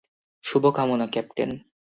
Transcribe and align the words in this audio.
শুভকামনা, 0.43 1.05
ক্যাপ্টেন। 1.07 1.49